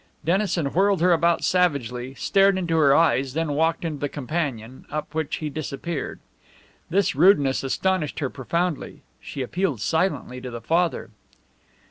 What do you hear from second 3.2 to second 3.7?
then